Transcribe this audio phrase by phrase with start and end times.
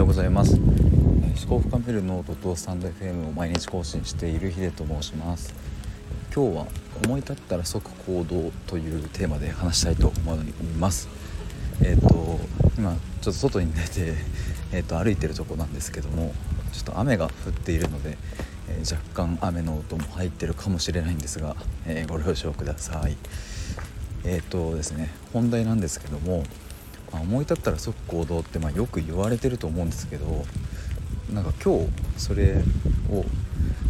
[0.00, 0.56] ようございます。
[0.56, 5.52] 思考深めるノートとスタンド FM を毎日更新しているヒデと申します。
[6.34, 6.66] 今日は
[7.04, 10.38] 思い立ったら即行動というテーマで話したいと思い
[10.78, 11.06] ます。
[11.82, 12.40] えっ、ー、と
[12.78, 14.14] 今ちょっと外に出て、
[14.72, 16.32] えー、と歩いてるとこなんですけども
[16.72, 18.16] ちょっと雨が降っているので、
[18.70, 23.18] えー、若干雨の音も入ってるかもしれないんですが、えご了承ください。
[24.24, 26.44] えっ、とですね本題なんですけども
[27.20, 30.44] あ、思い立ったら即行動ってまあよく言われてると思うんですけど
[31.32, 32.62] なんか今日それ
[33.10, 33.24] を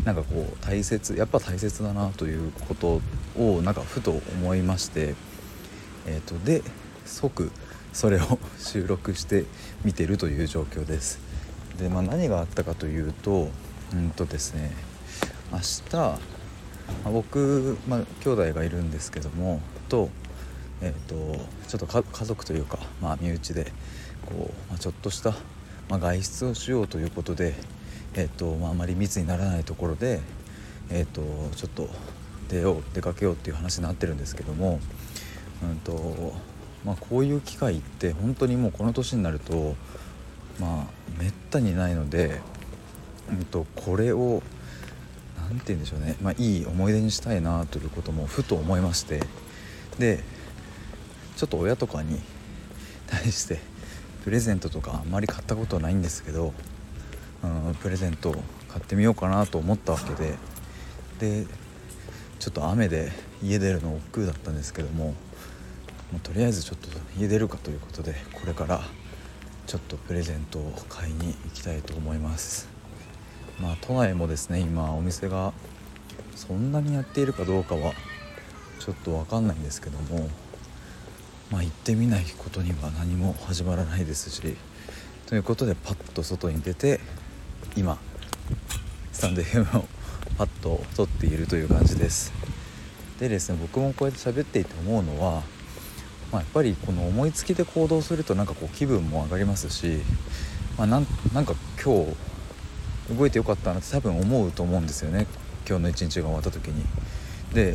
[0.04, 3.00] なんかこう大切やっぱ大切だなということ
[3.36, 5.14] をなんかふと思いまして、
[6.06, 6.62] えーと、で
[7.04, 7.50] 即
[7.92, 9.44] それを 収録して
[9.84, 11.18] 見てるという状況です。
[11.78, 13.48] で、まあ、何があったかというと
[13.92, 14.70] うんとですね
[15.52, 16.18] 明日、ま
[17.04, 20.08] あ、僕、まあ、兄弟がいるんですけどもと
[20.82, 23.72] えーと、ちょっと家族というか、まあ、身内で
[24.26, 25.32] こう、まあ、ちょっとした、
[25.88, 27.54] まあ、外出をしようということで、
[28.14, 30.20] えーとまあ、あまり密にならないところで、
[30.90, 31.22] えーと、
[31.56, 31.88] ちょっと
[32.48, 34.80] 出よう出かけようっていう話になってるんですけども、
[35.62, 36.32] うんと
[36.84, 39.76] まあ、こういう機会って本当にもうこの年になると、
[40.58, 42.40] まあ、めったにないので、
[43.30, 44.42] うんと、これを
[45.48, 49.20] 何て言うんでしょうね、まあ、いい思い出にしたいなということもふと思いまして
[49.98, 50.24] で
[51.40, 52.20] ちょっと親とかに
[53.08, 53.60] 対して
[54.24, 56.52] プレゼントとかあんまり買ったことないんですけど、
[57.42, 58.32] うん、プレゼント
[58.68, 60.36] 買ってみようかなと思ったわけで。
[61.18, 61.46] で
[62.38, 65.14] ちょっと雨で家出るの億劫だったんですけどもも
[66.16, 68.82] うとりあえずちょっと家出るかということでこれから
[69.66, 72.68] ちょっとプレゼントを買いに行きたいと思います。
[73.60, 75.54] まあ都内もですね今お店が
[76.36, 77.92] そんなにやっているかどうかは
[78.78, 80.28] ちょっと分かんないんですけども
[81.50, 84.56] まあ、行ってみないことには何も始まらないですし
[85.26, 87.00] ということでパッと外に出て
[87.76, 87.98] 今
[89.12, 89.84] スタンド FM を
[90.38, 92.32] パッと撮っているという感じです。
[93.18, 95.42] でですね僕もこうやって喋っていて思うのは、
[96.32, 100.00] まあ、やっぱりこの思いつきで行動するとなんかこう気分も上がりますし、
[100.78, 105.26] まあ、なんなんか今日動いてよかったなって多分思うと思うんですよね。
[105.68, 106.84] 今日の一日が終わった時に。
[107.52, 107.74] で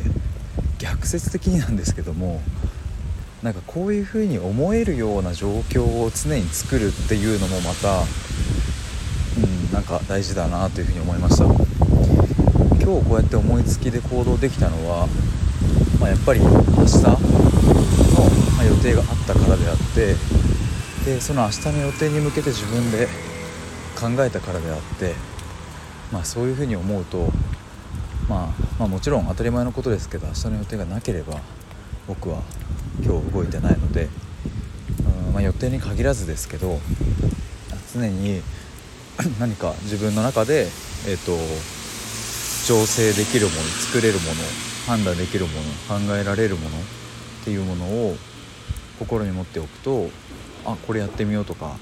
[0.78, 2.42] 逆説的になんですけども
[3.46, 8.02] なんかこういう風に思えるような状況を常に作るっていうのもまた
[9.40, 11.44] うんなんか大事だなというふうに思いました。
[11.44, 15.06] 今日こうやって思いつきで行動できたのは、
[16.00, 16.56] まあ、やっぱり明日
[17.04, 17.18] の、
[18.58, 20.16] ま予定があったからであって
[21.04, 23.06] でその明日の予定に向けて自分で
[23.94, 25.14] 考えたからであって、
[26.12, 27.30] まあ、そういうふうに思うと、
[28.28, 31.40] まあ、まあもちろん当たり前のことですけど明日の予定がなければ
[32.06, 32.42] 僕は
[33.02, 34.08] 今日動いてないので、
[35.26, 36.78] うんまあ、予定に限らずですけど
[37.92, 38.42] 常に
[39.40, 40.68] 何か自分の中で、
[41.08, 41.32] えーと、
[42.66, 44.34] 調整できるもの作れるもの
[44.86, 45.52] 判断できるも
[45.98, 46.80] の考えられるものっ
[47.44, 48.16] ていうものを
[48.98, 50.08] 心に持っておくと
[50.64, 51.76] あこれやってみようとか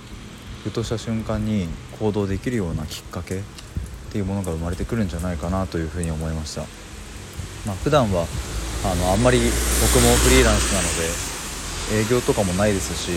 [0.63, 1.69] ふとした瞬間に
[1.99, 3.43] 行動できるようなきっかけっ
[4.11, 6.63] ていうものが生まれてくるんじゃないかなというふうに思いました。
[7.67, 8.27] まあ、普段は
[8.85, 13.13] あのあんまり僕もフリーランスなので営業とかもないですし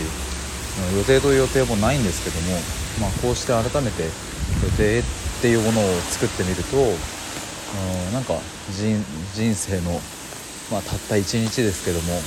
[0.96, 2.56] 予定という予定もないんですけども、
[3.00, 5.02] まあ、こうして改めて予定っ
[5.42, 8.34] ていうものを作ってみるとうんなんか
[8.72, 10.00] 人生の、
[10.72, 12.22] まあ、たった一日ですけどもこ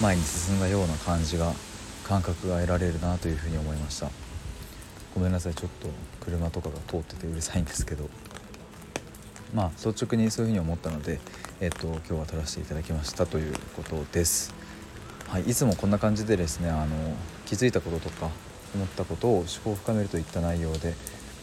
[0.00, 1.52] う前に進んだような感じが
[2.04, 4.10] 感覚が得られるなというふうに思いました。
[5.14, 5.54] ごめんなさい。
[5.54, 5.88] ちょっと
[6.24, 8.08] 車とかが通っててうるさいんですけど。
[9.54, 11.20] まあ率直にそういうふうに思ったので
[11.60, 14.54] えっと、今日は撮らせていただきましたということです。
[15.26, 16.94] はい、いつもこんな感じでですねあの
[17.46, 18.30] 気づいたこととか
[18.74, 20.94] 思ったことを思考を深めるといった内容で、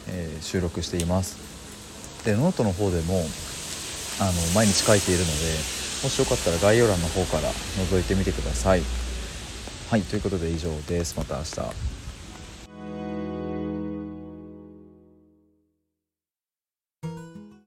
[0.08, 2.24] えー、収録しています。
[2.24, 3.26] でノートの方でも
[4.22, 5.32] あの毎日書いているので
[6.04, 8.82] もしよかったら概要欄の方から覗いてみてください。
[9.90, 11.16] はいということで以上です。
[11.18, 11.95] また明日。